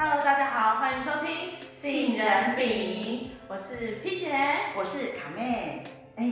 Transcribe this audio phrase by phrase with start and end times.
[0.00, 4.30] Hello，大家好，欢迎收听杏仁饼，我是 P 姐，
[4.76, 5.82] 我是卡妹。
[6.14, 6.30] 哎，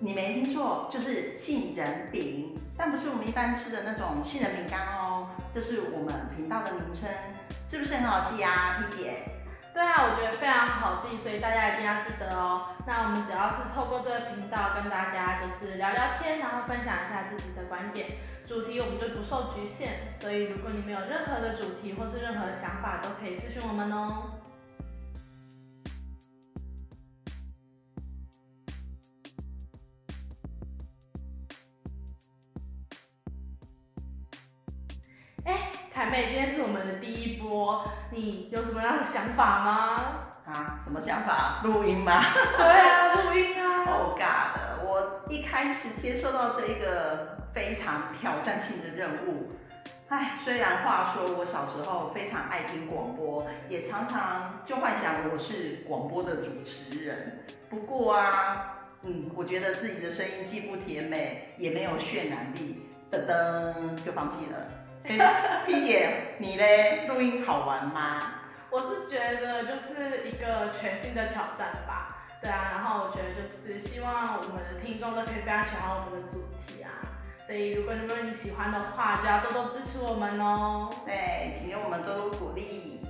[0.00, 7.08] 你没听错，就是杏仁饼，但不是我们一般吃的那种杏仁饼干哦，这是我们频道的名称，
[7.66, 9.22] 是不是很好记啊，P 姐？
[9.72, 12.66] 对啊，我觉得非常好记，所以大家一定要记得哦。
[12.88, 18.10] 那我们只要是透过这个频道跟大家就是聊聊天，然后分享一下自己的观点，
[18.46, 20.12] 主题我们就不受局限。
[20.12, 24.30] 所以如果你们有任何的主题或是任何的想法，都可以私讯我们哦。
[35.44, 35.72] 哎。
[35.92, 40.35] 凯妹，今天是我们的第一波，你有什么样的想法吗？
[40.46, 41.60] 啊，什么想法？
[41.64, 42.22] 录音吗？
[42.56, 43.84] 对啊，录音啊。
[43.84, 44.84] Oh God！
[44.84, 49.50] 我一开始接受到这一个非常挑战性的任务。
[50.08, 57.44] 唉，虽然话说我小时候非常爱听广播，也常常就幻想我是广播的主持人。
[57.68, 64.58] 不过啊，嗯，我觉得自己的声音既不甜美，也没有渲染力，噔噔就放弃了。
[65.06, 67.06] 欸、P 姐，你嘞？
[67.08, 68.20] 录音好玩吗？
[68.70, 72.26] 我是觉得就是一个全新的挑战吧。
[72.42, 76.90] 对啊，然后我觉得就是希望我们的听众都可以非常喜欢我们的主题啊。
[77.46, 80.90] 所以如果你们喜欢的话，就要多多支持我们哦。
[81.04, 83.06] 对，请给我们多多鼓励。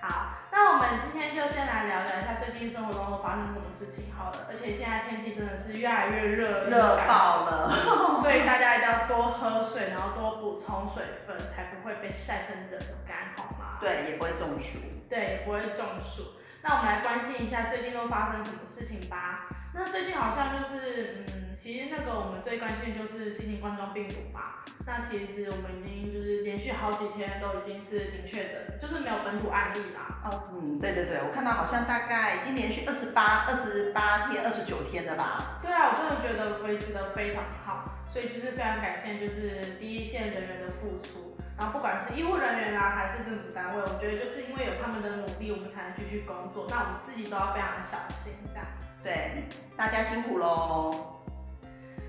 [0.00, 4.46] 好，那我们今天就先来聊聊一下最近生活中都发生什么事情好了。
[4.50, 6.78] 而且现在天气真的是越来越热，热
[7.08, 7.72] 爆了，
[8.20, 12.78] 所以大家一定要多喝水，然后多补充水分，才不会被晒成人
[13.08, 13.78] 干，好吗？
[13.80, 14.78] 对，也不会中暑。
[15.08, 16.36] 对，也不会中暑。
[16.60, 19.48] 那我们来关心一下最近都发生什么事情吧。
[19.74, 24.60] 那最近好像就是，嗯，其实那个我们最关心的就是新型冠状病毒嘛。
[24.84, 30.20] 那其实我们已经就是连续好几天都已经是零确诊，就是没有本土案例啦。
[30.24, 35.60] 哦，嗯，对对对，我看到好像大概已经连续二十八、二十八天、二十九天了吧？
[35.62, 46.66] 对啊，我真的觉得维持的非常好，所以就是非常感谢就是第一线人员的付出，然后不管是医护人员啊，还是政府单位，我觉得就是因为有他们的努力，我们才能继续工作。
[46.68, 48.66] 那我们自己都要非常小心，这样。
[49.02, 49.44] 对，
[49.76, 51.22] 大家辛苦喽。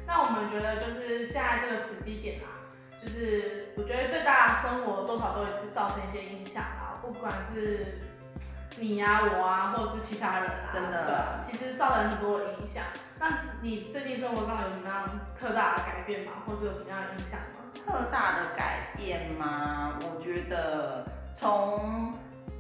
[0.06, 2.70] 那我们觉得就是现在这个时机点啊，
[3.02, 8.00] 就是我觉得对大家生活多少都会造成一些影响啊，不管是
[8.78, 12.84] 你呀、啊、我啊，或者是其他人啊，真的，其实造成很多影响。
[13.20, 16.34] 那你最近生活上有什么样特大的改变吗？
[16.46, 17.72] 或是有什么样的影响吗？
[17.74, 19.98] 特大的改变吗？
[20.02, 22.14] 我觉得从。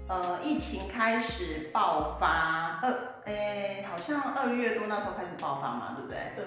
[0.07, 2.93] 呃，疫情开始爆发，二，
[3.25, 6.33] 诶，好像二月多那时候开始爆发嘛，对不对？
[6.35, 6.45] 对。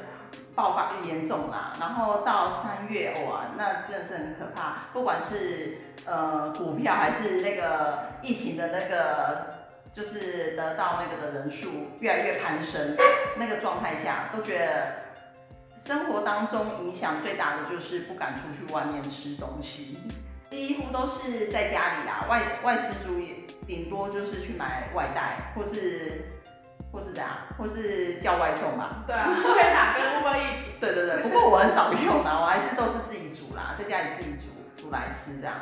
[0.54, 4.88] 爆发就严重啦，然后到三月，哇，那真的是很可怕。
[4.92, 9.46] 不管是呃股票还是那个疫情的那个，
[9.92, 12.96] 就是得到那个的人数越来越攀升，
[13.36, 14.94] 那个状态下，都觉得
[15.78, 19.98] 生活当中影响最大的就是不敢出去外面吃东西，
[20.50, 23.45] 几乎都是在家里啦，外外食族也。
[23.66, 26.24] 顶多就是去买外带，或是
[26.92, 29.04] 或是这样，或是叫外送吧。
[29.06, 30.80] 对啊，会打跟 Uber Eats。
[30.80, 35.56] 对对对，不过我很少用啦，我还是都是自己煮啦，在家里自己煮煮来吃这样。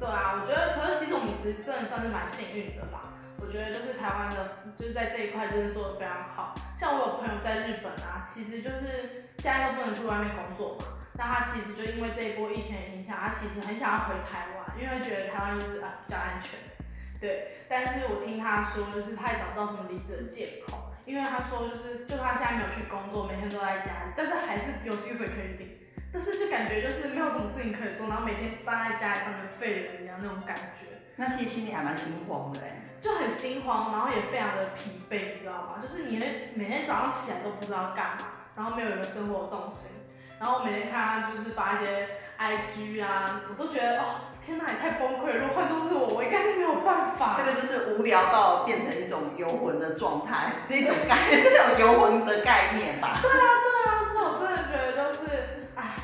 [0.00, 3.14] 对啊，我觉得，可是其实我们其实真的算是蛮幸运的吧。
[3.38, 6.54] 我觉得就是台湾的，就是在这一块真的做的非常好。
[6.76, 16.58] 像我有朋友在日本啊，其实就是现在都不能去外面工作嘛，那他其实就因为这一波疫情的影响，他其实很想要回台湾，因为觉得台湾就是啊比较安全。
[17.20, 25.78] 对，但是我听他说，就是他也找不到什么离职的借口，因为他说就是，就他现在没有去工作，每天都在家里，但是还是有薪水可以领，
[26.12, 31.00] 但是就感觉就是没有什么事情可以做，然后每天待在家里当个废人一样那种感觉。
[31.16, 32.60] 那其实心里还蛮心慌的，
[33.00, 35.78] 就很心慌，然后也非常的疲惫，你知道吗？
[35.80, 39.92] 就是你会每天早上起来都不知道干嘛，然后没有一个生活重心，
[40.40, 44.33] 然后我每天看他就是发一些 IG 啊，我都觉得哦。
[44.46, 45.36] 天哪，也太崩溃了！
[45.38, 47.34] 如果换作是我，我应该是没有办法。
[47.36, 53.18] 这个就是无聊到变成一种游魂的状态，那种 概念是那种游魂的概念吧？
[53.22, 55.96] 对啊，对啊，所以我真的觉得就是，哎，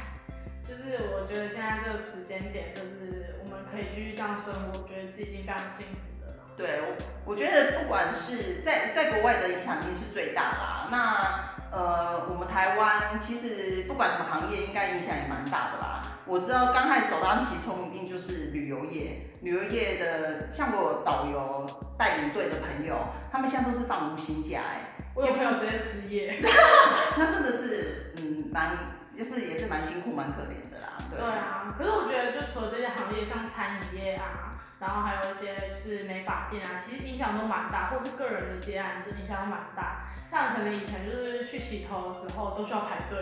[0.66, 6.56] 就是我觉得现在这个时间点，就是我们可以继续这样生活，我觉得是已经非常幸福的了。
[6.56, 10.88] 对，我我觉得不管是在在国外的影响力是最大啦。
[10.90, 15.89] 那呃，我们台湾其实不管什么行业，应该影响也蛮大的啦。
[16.26, 21.66] 我知道刚开始首当其冲一定就是旅游业，旅游业的像我导游
[21.98, 22.96] 带领队的朋友，
[23.32, 26.38] 他们现在都是放无薪假哎，我有朋友直接失业，
[27.18, 28.76] 那真的是嗯蛮
[29.18, 30.92] 就是也是蛮辛苦蛮可怜的啦。
[31.10, 40.06] 对，对啊，可是我觉得就除了这些行业，像餐饮业啊，然后还有一些就是美发店啊，其实影响都蛮大，或是个人的接案就影响都蛮大。
[40.30, 43.18] 像可能以前就是去洗头的时候都需要排队，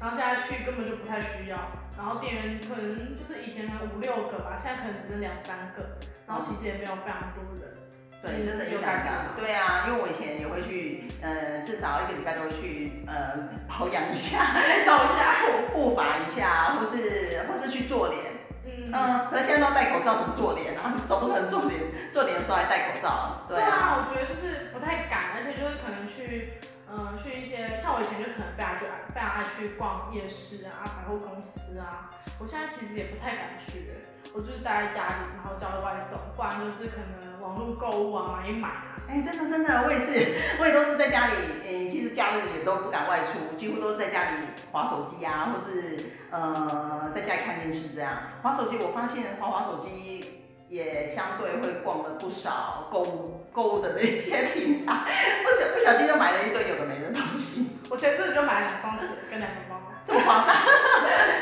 [0.00, 1.58] 然后现在去根本就不太需要。
[1.96, 7.76] 然后店员可能就是以前可能五六个吧，现在可能只剩两三个，然后其实也没有非常多人。
[8.22, 9.10] 对，真的有感觉。
[9.36, 18.20] 对啊，因为我以前也会去，呃，至少一个礼拜都会去，呃，保养一下， 照一下护护发一下，或是或是去做脸。
[18.64, 19.28] 嗯嗯。
[19.30, 20.96] 可是现在都戴口罩，怎么做脸啊？
[21.08, 21.80] 总不可能做脸，
[22.12, 23.44] 做脸的时候还戴口罩。
[23.48, 26.60] 对啊，对啊，我觉得就是不太敢，而且就是可能去，
[26.90, 32.10] 嗯、呃，去一些像我以前就可能非常去爱，非常爱去逛夜市啊、百货公司啊。
[32.38, 33.94] 我现在其实也不太敢去，
[34.34, 37.30] 我就是待在家里，然后叫外送，不然就是可能。
[37.40, 39.00] 网络购物啊，买一买啊！
[39.08, 41.32] 哎、真的真的，我也是，我也都是在家里，
[41.66, 44.36] 嗯、其实假日也都不敢外出，几乎都是在家里
[44.70, 48.12] 划手机啊，或是呃在家里看电视这样。
[48.42, 55.04] 滑手机，我发现滑滑手机也相对会逛了不少购物购物的那些平台，
[55.42, 57.78] 不小不小心就买了一堆有的没的东西。
[57.90, 60.54] 我前阵子就买了两双鞋跟两个包，这么夸张？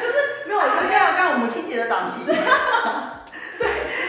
[0.00, 2.24] 就是没有，我刚刚刚我母亲节的档期。
[2.24, 2.34] 对，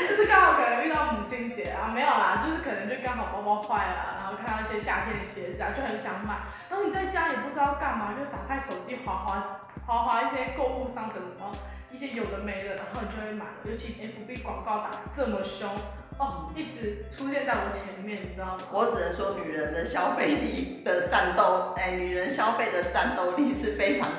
[0.08, 6.48] 就是刚好可能遇到母亲节啊，没有啦，就是可能就刚好包包坏了，然后看到一些夏天的鞋子啊，就很想买。
[6.70, 11.52] 然后你在家也不知道干嘛，就打开手机滑滑滑滑一些购物商城，然后
[11.92, 13.52] 一些有的没的，然后你就会买了。
[13.66, 15.68] 尤其 FB 广告打得这么凶
[16.20, 18.58] 哦，一直出现在我前面，你知道吗？
[18.72, 24.10] 我只能说，女人的消费力的战斗，哎，女人消费的战斗力是非常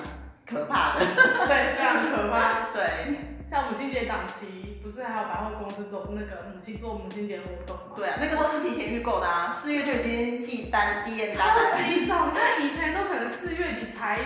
[0.49, 1.05] 可怕的。
[1.47, 2.73] 对，非常可怕。
[2.75, 3.17] 对，
[3.49, 4.67] 像母亲节档期。
[4.83, 7.83] 不是还有百货公司做那个母亲做母亲节活动吗？
[7.95, 11.71] 对啊，那个都是提前预购的啊，四月就已经寄单第一单了。
[11.71, 14.25] 超级早，你看以前都可能四月底才有，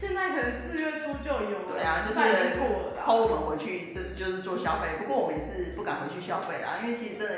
[0.00, 1.72] 现在可能四月初就有了。
[1.76, 2.18] 对啊，就是
[2.56, 7.34] 过了，后我们回去这就是做消费，不过我们也是不敢回去消费啦，因为其实真的，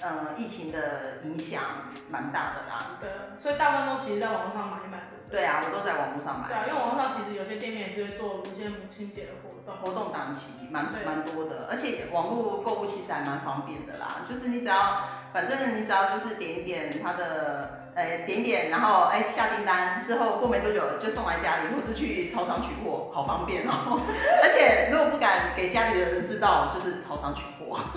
[0.00, 1.60] 呃，疫情的影响
[2.08, 2.98] 蛮大的啦。
[3.00, 5.10] 对，所以大部分都其实在网络上买一买。
[5.28, 6.46] 对啊，我都在网络上买。
[6.46, 14.22] 对啊，因为网络上其实有些店面也是会做一些母亲节的活动，活动档期蛮蛮多的，而且网络购物其实还蛮方便的啦。
[14.30, 24.00] 就是你只要，反正你只要就是点一点它的，呃、欸，点点，然后哎、欸、下订单之后，过没多久就送来家里，或是去超商取货，好方便哦。
[24.42, 27.78] 而且如果不敢给家里的人知道，就是超商取货。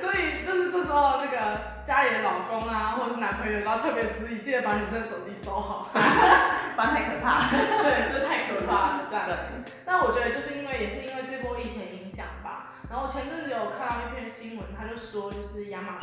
[0.00, 1.36] 所以就是这时候那个
[1.86, 6.00] 家里的老公啊，或者是男朋友都要特别注意，记得把女生手机收好， 不
[6.82, 7.46] 然太可怕。
[7.48, 9.72] 对，就是太可怕了这样子。
[9.84, 10.39] 但我觉得就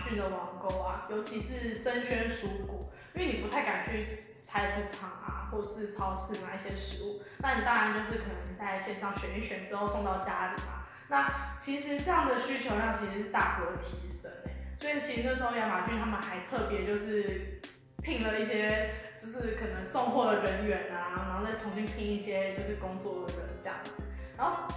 [0.07, 10.85] 就是亚马逊的网购啊，尤其是生鲜蔬果，因为你不太敢去菜市场啊，或是超市买一些食物，那你当然就是可能在线上选一选之后送到家里嘛。
[11.09, 17.61] 那其实这样的需求量其实是大幅的提升诶，所以其实那时候亚马逊他们还特别就是
[18.01, 24.03] 聘了一些就是可能送货的人员啊，然后再重新聘一些就是工作的人这样子，
[24.37, 24.67] 然后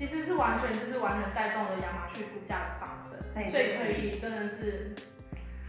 [0.00, 3.20] 其实是完全就是完全带动了亚马逊股价的上升，
[3.52, 4.94] 所以可以真的是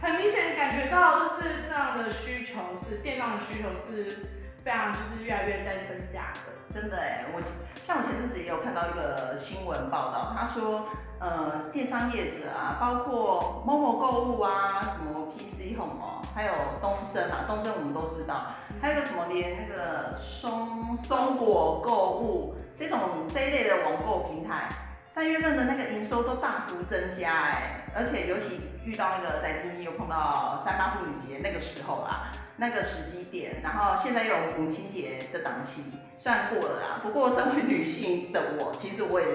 [0.00, 4.24] 很明显感觉到就是这样的需求是电商的需求是
[4.64, 6.72] 非常就是越来越在增加的。
[6.72, 7.42] 真的哎，我
[7.84, 18.46] 像我前阵子也有看到一个新闻报道，他说，呃，电商业者啊，包括 Momo 购物啊，什么 PC Home 哦，还有东森啊，东森我们都知道，
[18.80, 22.56] 还有个什么连那个松松果购物
[22.88, 24.68] 这种这一类的网购平台，
[25.14, 35.84] 三月份的那个营收都大幅增加哎，而且尤其遇到那个在经济又碰到三八妇女节那个时候啦，那个时机点，然后现在又有母亲节的档期。
[36.18, 39.26] 虽然过了啦，不过身为女性的我，其实我也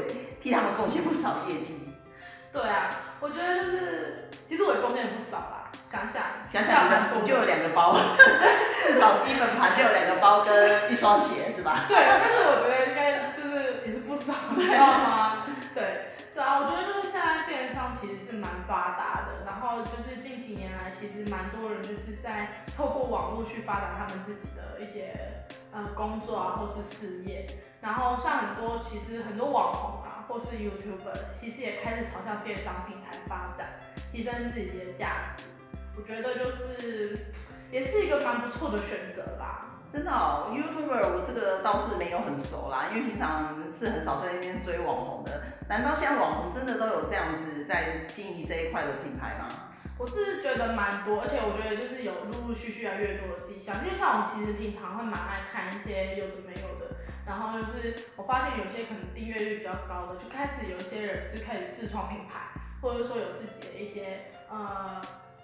[0.42, 1.94] 替他们贡献不少业绩。
[2.54, 2.90] 对啊，
[3.20, 5.54] 我觉得就是，其实我也贡献不少啦。
[5.90, 7.96] 想想想想，我就有两个包，
[8.88, 11.86] 至少基本盘就有两个包跟一双鞋，是吧？
[11.88, 12.77] 对，但是我觉得
[14.58, 15.46] 你知道吗？
[15.74, 25.46] 对，对啊，我觉得就是现在电商其实是蛮发达的，然后就是近几年来，其实蛮多人就是在透过网络去发展他们自己的一些。
[25.70, 27.46] 呃，工作啊，或是事业，
[27.82, 33.68] 然后像很多其实很多网红啊，或是 YouTuber，其实也开始朝向电商平台发展，
[34.12, 35.44] 提升自己的价值。
[35.96, 37.28] 我觉得就是
[37.70, 39.67] 也是一个蛮不错的选择吧。
[39.94, 45.42] 真的哦，YouTuber 我这个倒是没有很熟啦，因为平常是很少在那边追网红的。
[45.70, 49.48] 难道现在网红真的都有这样子在经营这一块的品牌吗？
[49.98, 53.84] 我是觉得蛮多，而且我觉得就是有陆陆续续越来越多的迹象。
[53.84, 65.02] 就像我们其实平常会蛮爱看一些有的没有的，然后就是我发现有些可能订阅率比较高的，就开始有些人就开始自创品牌，或者说有自己的一些呃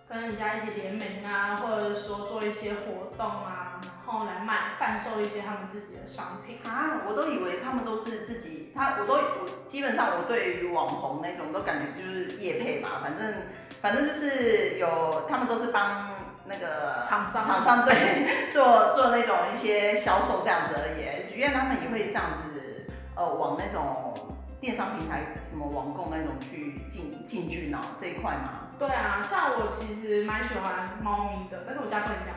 [0.08, 3.82] 跟人家一些联名啊，或者说做一些活动啊，
[4.14, 7.02] 后来卖贩售一些他们自己的商品啊。
[7.08, 13.34] 我都以为他们都是自己，他我都我基本上我对于网红那种都感觉就是业配吧，反正
[13.82, 16.12] 反正就是有他们都是帮
[16.46, 21.34] 那个厂商厂商对做做那种一些销售这样子而已。
[21.36, 24.14] 原来他们也会这样子，呃，往那种
[24.62, 28.70] 电商平台，什么网购那种去进进军呢这一块嘛。
[28.78, 32.36] 对啊，像我其实蛮喜欢猫咪的，但是我家不能养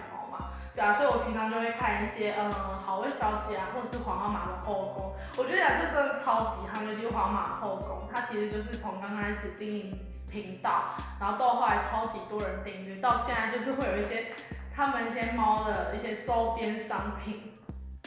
[0.76, 5.16] 对啊，所以我平常就会看一些，嗯，好味小姐啊，或者是皇阿玛的后宫。
[5.38, 9.98] 我觉得啊，这真的超级夯，尤其是皇阿玛后宫，它其实就是从刚开始经营
[10.30, 14.26] 频道，然后到后来超级多人订阅，到现在就是会有一些
[14.74, 17.54] 他们一些猫的一些周边商品。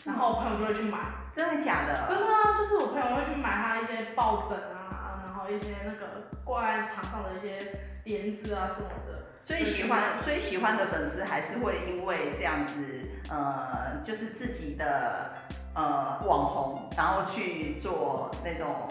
[0.06, 1.00] 然后我朋友就会去买，
[1.36, 2.06] 真的假的？
[2.08, 9.26] 真的啊，就是我朋友会去买他一些抱枕啊，然后一些那个挂在墙上的一些帘子啊什么的。
[9.50, 12.86] 所以喜欢，所以喜欢的粉丝还是会因为这样子，
[13.32, 15.32] 呃，就是自己的
[15.74, 18.88] 呃网红，然后去做那种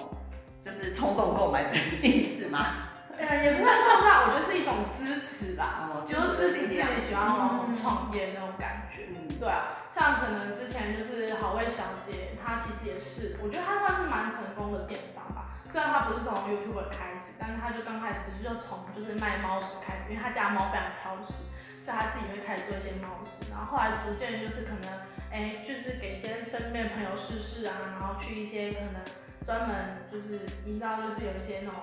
[0.66, 2.90] 就是冲动购买的意思吗？
[3.16, 9.06] 呃，也不会冲动，我觉得是一种支持吧，哦、就是自己自己喜欢网红创业那种感觉。
[9.10, 9.86] 嗯，对啊。
[9.92, 15.47] 像可能之前就是好味小姐，她其实也是，我觉得她算是蛮成功的电商吧。
[15.70, 23.50] 虽然他不是从 YouTube 开始，但是他就刚开始就从就是卖猫食开始，因为他家猫非常挑食，所以他自己会开始做一些猫食。
[23.50, 24.88] 然后后来逐渐就是可能，
[25.30, 29.02] 哎、欸，就是给一些身边朋友试试啊，然后去一些可能
[29.44, 31.80] 专门就是你知道就是有一些那种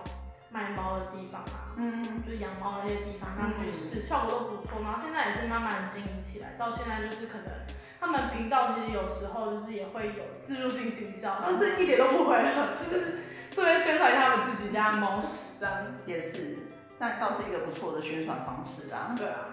[0.50, 4.82] 卖猫的地方啊，嗯，就是养猫的那些地方，他们去试，效果都不错。
[4.82, 7.46] 然后现在也是慢慢的经营起来，到现在就是可能。
[7.98, 13.18] 他们频道其实有时候就是也会有自助性行销，但是一点都不违和，就是
[13.56, 15.94] 作为宣传一下他们自己家的猫屎这样子。
[16.06, 16.58] 也是，
[17.00, 19.16] 那倒是一个不错的宣传方式啊。
[19.18, 19.48] 对啊，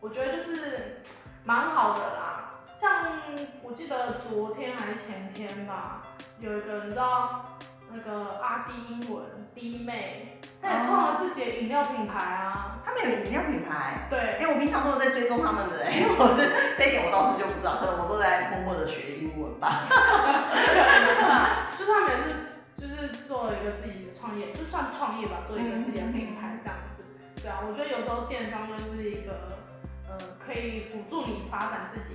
[0.00, 1.02] 我觉得就是
[1.44, 2.62] 蛮好的啦。
[2.80, 3.04] 像
[3.62, 6.02] 我记得昨天还是前天吧，
[6.40, 7.58] 有一个你知道
[7.92, 9.22] 那个阿弟英文
[9.54, 10.38] 弟妹。
[10.62, 12.78] 他也创了自己的饮料品牌啊！
[12.86, 14.06] 他们有饮料品牌？
[14.08, 19.82] 对，因为我平常都有在追踪他们的，哎， 我这这一点我倒是就不知道，可能我都在默默的学英文吧。
[21.76, 22.41] 就是他们也是，
[23.02, 27.02] 就是做了一个自己的创业，就算创业吧，做一个自己的品牌这样子。
[27.42, 29.58] 对啊，我觉得有时候电商就是一个，
[30.08, 32.14] 呃，可以辅助你发展自己，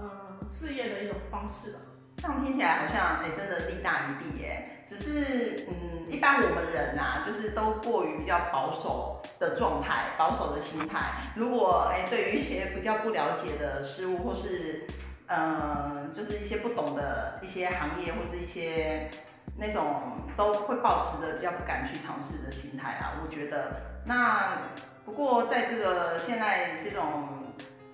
[0.00, 1.78] 呃，事业的一种方式了。
[2.16, 4.72] 这样听起来好像，哎，真的利大于弊，哎。
[4.88, 11.20] 只是，嗯，一般我们人呐、啊，就是都过于比较保守的状态，保守的心态。
[11.34, 14.86] 如果，哎，对于一些比较不了解的事物，或是，
[15.26, 19.10] 嗯，就是一些不懂的一些行业，或是一些
[19.58, 23.14] 那种，都会抱持着比较不敢去尝试的心态啊。
[23.22, 24.58] 我觉得，那
[25.04, 27.28] 不过在这个现在这种。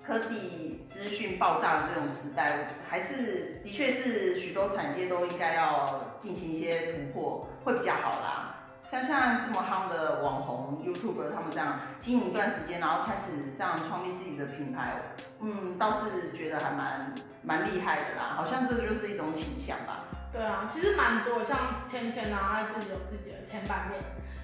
[0.04, 8.66] 科技资讯爆炸的这种时代，我还是的确是许多产业都应该要进行一些突破，会比较好啦。
[8.90, 14.94] 像像这么夯的网红 YouTuber，他们这样经营一段时间，然后开始这样创立自己的品牌，
[15.40, 18.34] 嗯，倒是觉得还蛮蛮厉害的啦。
[18.34, 20.06] 好像这就是一种倾向吧。
[20.32, 24.00] 对啊，其实蛮多，像芊芊啊，他自己有自己的千拌面，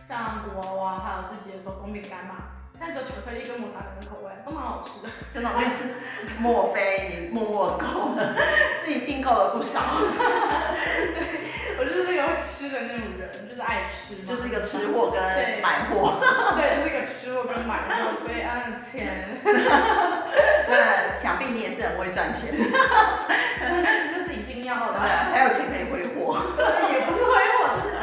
[0.07, 2.35] 像古娃娃，还有自己的手工饼干嘛。
[2.79, 5.09] 现在只有巧克力跟抹茶的口味，都蛮好吃的。
[5.35, 5.99] 真的，我也是。
[6.39, 8.37] 莫非你默默购了，
[8.85, 9.81] 自己订购了不少？
[10.15, 14.23] 对，我就是那个会吃的那种人，就是爱吃。
[14.23, 15.19] 就是一个吃货跟
[15.61, 16.21] 买货。
[16.55, 19.41] 对，就是一个吃货跟买货，所以按钱。
[19.43, 22.55] 那想必你也是很会赚钱。
[22.55, 23.83] 那
[24.15, 25.01] 那是一定要的，
[25.33, 25.67] 才有钱。
[26.93, 27.95] 也不是挥霍，就是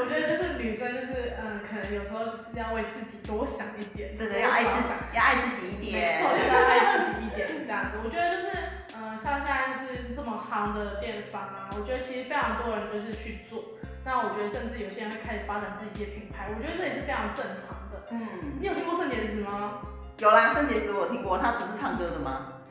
[0.00, 1.60] 我觉得就是女生就是嗯。
[1.74, 7.98] 可能有时候就是要为自己多想一点，对对，要爱自己，要爱自己一点，没错，就是要爱自己一点这样子。
[7.98, 8.46] 我觉得就是，
[8.94, 13.74] 嗯、呃，像现在就是这么夯的电商啊，我觉得其实非常多人就是去做。
[14.04, 18.06] 那我觉得甚至有些人会开始发展自己的品牌，我觉得这也是非常正常的。
[18.14, 19.82] 嗯，你有听过圣洁石吗？
[20.18, 22.62] 有啦，圣洁石我听过，他不是唱歌的吗？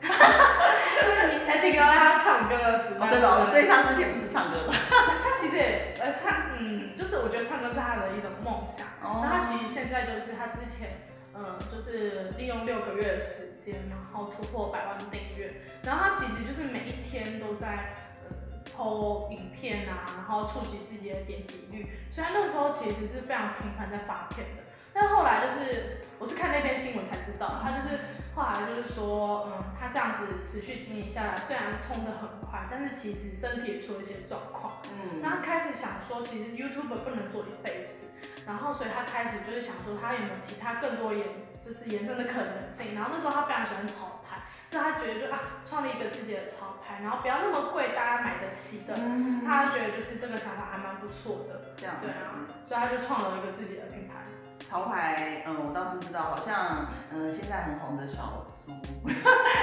[1.60, 3.06] 所以你还停留在他唱歌的时候。
[3.06, 4.72] 对的，所以他之前不是唱歌的。
[5.22, 8.86] 他其实也，呃，他，嗯，就是我觉得唱歌是他的一种梦想。
[9.02, 9.22] 哦。
[9.22, 10.98] 那他其实现在就是他之前，
[11.34, 15.62] 嗯，就是利用六个月的时间，然后突破百万订阅。
[15.84, 17.94] 然后他其实就是每一天都在，
[18.24, 18.34] 呃
[18.72, 22.08] ，PO 影片啊，然后触及自己的点击率。
[22.10, 24.63] 所以他那个时候其实是非常频繁在发片的。
[24.94, 27.98] 但后来就是，我是看那篇新闻才知道，他就是。
[28.34, 34.82] 后来就是说，嗯，他这样子持续经营下来，虽然冲得很快，但是其实身体也出了一些状况。
[34.90, 38.10] 嗯，那他开始想说，其实 YouTuber 不能做一辈子，
[38.44, 42.96] 然后所以他开始就是想说，他有没有其他更多延，就是延伸的可能性。
[42.96, 48.98] 然后那时候他非常喜欢潮牌，所以他觉得就啊，创立一个自己的潮牌，然后不要那么贵，大家买得起的。
[48.98, 51.70] 嗯，他觉得就是这个想法还蛮不错的。
[51.76, 52.02] 这样。
[52.02, 52.34] 对啊，
[52.66, 54.26] 所以他就创了一个自己的品牌。
[54.68, 58.72] 潮牌，嗯，我倒是知道，好像，嗯，现在很红的小猪，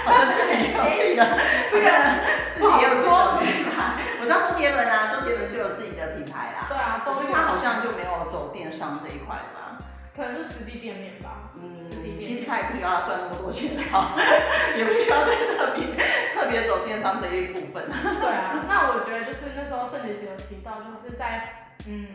[0.06, 1.26] 好像之前也有自己的
[1.72, 1.88] 这个，
[2.56, 4.04] 自己也有自己的 品牌。
[4.22, 6.68] 我知道周杰伦啊，周杰伦就有自己的品牌啦。
[6.70, 9.78] 对啊，都是他好像就没有走电商这一块吧？
[10.16, 11.52] 可能就实体店面吧。
[11.56, 11.90] 嗯，
[12.20, 14.14] 其实他也不需要赚那么多钱哈，
[14.78, 15.88] 也不需要特别
[16.36, 17.90] 特别走电商这一部分。
[17.90, 22.08] 对啊，那我觉得就是那时候圣结石有提到，就是在嗯。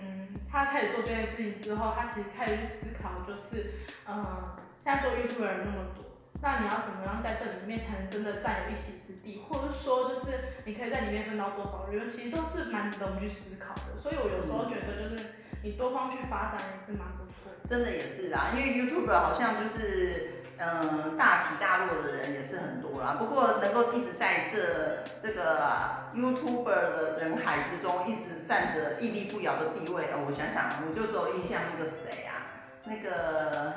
[0.50, 3.74] 他开始做这件事情之后，他其实开始去思考，就是，
[4.08, 14.00] 嗯，现在做 YouTube 的人那么多，那你要怎么样在这里面才能真的占有一席之地，或者说就是你可以在里面分到多少利润，其实都是蛮值得我们去思考的。
[14.00, 15.30] 所以我有时候觉得，就是
[15.62, 17.52] 你多方去发展也是蛮不错。
[17.68, 20.35] 真的也是啊，因为 YouTube 好像就是。
[20.58, 23.16] 嗯，大起大落的人也是很多啦。
[23.18, 25.68] 不过能够一直在这这个
[26.14, 32.48] YouTuber 的人海之中，一直站着屹立不摇的地位，哦，我想想，我就只有印象那个谁啊，
[32.84, 33.72] 那个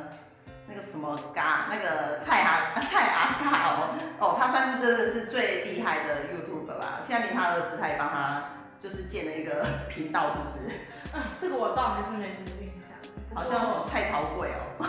[0.67, 7.01] 那个什么嘎，那个蔡阿 蔡阿嘎哦哦，他算是真的是最厉害的 YouTuber 吧。
[7.07, 8.43] 现在连他儿子他也帮他
[8.81, 10.71] 就是建了一个频道，是不是？
[11.13, 12.95] 嗯， 这个我倒还是没什么印象。
[13.35, 14.61] 好像什么蔡桃贵哦，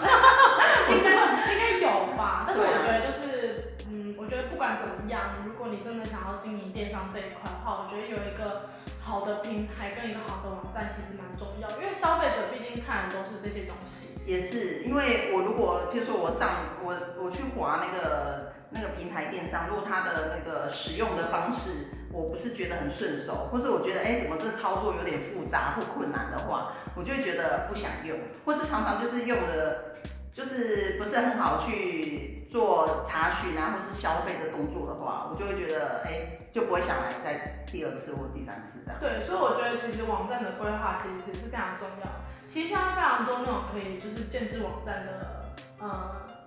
[0.91, 1.11] 应该
[1.53, 14.19] 应该有吧，但是我觉得就是，嗯，我觉得不管怎么样，如果你真的想要经营电商这一块的话，我觉得有一个好的平台跟一个好的网站其实蛮重要，因为消费者毕竟看的都是这些东西。
[14.27, 21.97] 也是，因为我如果，譬如说我上我我去划那个那个平台电商，如果它的那个使用的方式。
[22.13, 29.95] 我不是觉得很顺手，或是我觉得哎、欸，怎么这操作有点复杂或困难的话，我就会觉得不想用，或是常常就是用的，
[30.33, 39.01] 就是不是很好去做查询啊，或是消费的动作的话，我就会觉得哎、就不会想来再第二次或第三次这样。
[39.01, 42.07] 对，所以我觉得其实网站的规划其实是非常重要。
[42.47, 46.40] 其实现在非常多那种可以就是建制网站的，嗯。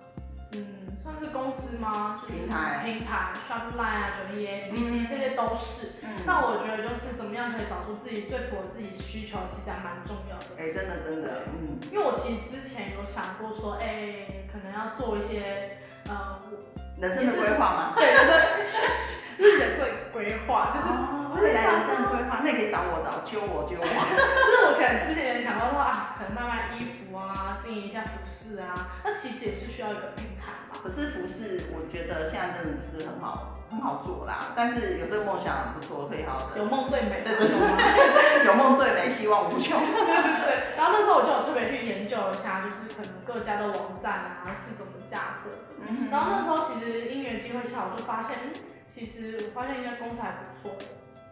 [0.54, 2.22] 嗯，算是公司吗？
[2.22, 5.98] 就是、平台平台，Shopline 啊，九一 A，其实这些都是。
[6.02, 6.08] 嗯。
[6.26, 10.56] 那我觉得就是怎么样可以找出自己最符合自己需求，其实还蛮重要的。
[10.58, 11.78] 哎、欸，真的真的，嗯。
[11.92, 16.38] 因为我其实之前有想过说，哎、欸，可能要做一些，呃，
[17.00, 17.92] 人生的规划嘛？
[17.96, 18.32] 对，人生，
[19.36, 20.86] 就是人生规划， 就是
[21.42, 23.84] 未来人生规划，那可以找我找，揪我揪我。
[23.90, 26.93] 就是我可能之前想到说啊，可能慢慢衣服
[27.76, 30.78] 营一下服饰啊，那其实也是需要一个平台嘛。
[30.82, 34.52] 可是服饰，我觉得现在真的不是很好很好做啦。
[34.54, 36.58] 但是有这个梦想很不错，可以好好的。
[36.58, 37.22] 有梦最美。
[37.22, 39.80] 对对对，有梦最美，希望无穷。
[39.80, 40.76] 对对对。
[40.76, 45.88] 然后那时候我就有特别去研究一下，就是可能各家的网站啊是怎么架设的。
[45.88, 46.08] 嗯。
[46.10, 48.52] 然后那时候其实因缘机会下，我就发现，
[48.92, 50.84] 其实我发现应该公司还不错的。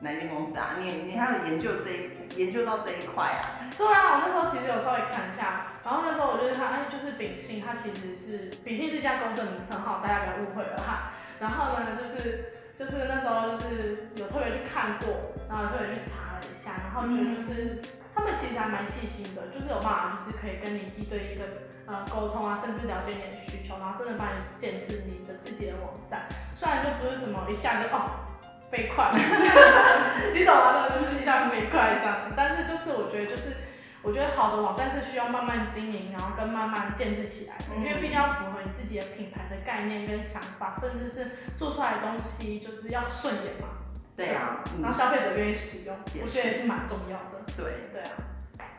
[0.03, 0.75] 哪间公司啊？
[0.79, 3.71] 你你还有研究这一研究到这一块啊？
[3.79, 11.15] 对啊，我那时候其实有稍微看一下，然后那时候我就看，哎，就是秉信，它其实是秉信是一家公司的名称哈，大家不要误会了哈。
[11.39, 17.83] 然后呢，就是就是那时候就是有特别去看过，然后特别去查了一下，然后觉得就是、嗯、
[18.15, 28.32] 他们其实还蛮细心的，就是有办法就是可以跟你一对一的呃沟通啊，甚至了解你的需求，然后真的帮你建制你的自己的网站，虽然就不是什么一下就哦。
[28.73, 29.13] 飞快，
[30.33, 30.89] 你懂吗？
[30.89, 33.53] 就是一下飞快这样子，但是就是我觉得就是
[34.01, 43.69] 我觉得好的网站是需要慢慢经营，然后跟慢慢建设起来的，嗯、因为毕竟要符合你自己的品牌的概念跟想法，甚至是做出来的东西就是要顺眼嘛。
[44.17, 47.45] 对啊，然后消费者愿意使用，我觉得也是蛮重要的。
[47.55, 48.17] 对对啊，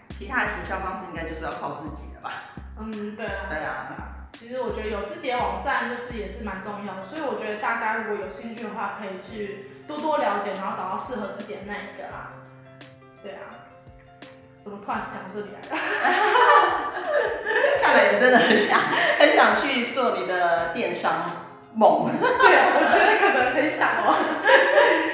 [0.10, 2.34] 其他的行销方式应该就是要靠自己的吧？
[2.80, 3.46] 嗯，对啊。
[3.48, 4.10] 对啊。
[4.34, 12.32] 其实我觉得有自己的网站就是也是蛮重要的，所以我觉得大家如果有兴趣的话，可以去多多了解，然后找到适合自己的那一个啦。
[13.22, 13.40] 对啊，
[14.64, 15.78] 怎么突然讲这里来了？
[17.84, 18.80] 看来你真的很想
[19.20, 21.30] 很想去做你的电商
[21.74, 22.10] 梦。
[22.20, 24.16] 对啊，我觉得可能很想哦。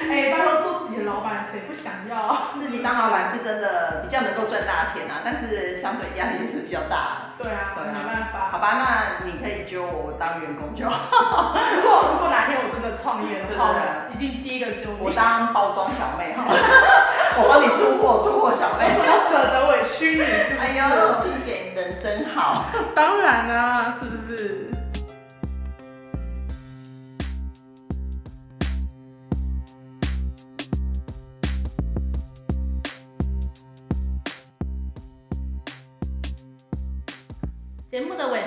[0.09, 2.49] 哎、欸，拜托做自己的老板，谁不想要？
[2.57, 7.28] 自己当老板是真的比较能够赚大钱啊，但是相对压力是比较大。
[7.41, 8.49] 对啊，对啊，没办法。
[8.51, 11.55] 好吧，那你可以揪我当员工就好。
[11.75, 13.71] 如果如果哪天我真的创业的话，
[14.13, 14.97] 一定第一个揪你。
[14.99, 16.43] 我当包装小妹哈，
[17.39, 18.91] 我帮你出货，出货小妹。
[18.97, 20.25] 怎么舍得委屈你？
[20.25, 20.59] 是不是？
[20.59, 22.65] 哎呦，萍姐你人真好。
[22.93, 24.68] 当然啦，是不是？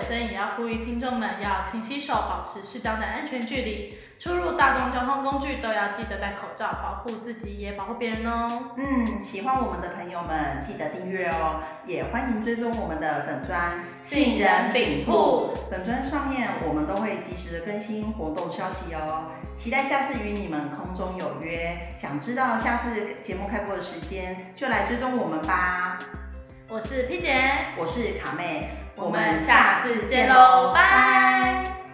[0.03, 3.99] 声也要呼吁听众们要勤洗手，保持适当的安全距离。
[4.19, 8.71] 出入大众交通工具都要记得戴口罩，保护自己也保护别人哦。
[8.77, 15.53] 嗯，喜欢我们的朋友们记得订阅哦，也欢迎追踪我们的粉专杏仁饼铺。
[15.69, 19.25] 粉专上面我们都会及时的更新活动消息哦。
[19.57, 25.99] 期待下次与你们空中有约，想知道下次节目开播的时间，就来追踪我们吧。
[26.69, 27.35] 我是 P 姐，
[27.77, 31.92] 我是卡妹，我们下次见喽拜。